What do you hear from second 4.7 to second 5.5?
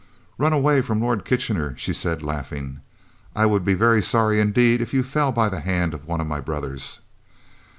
if you fell by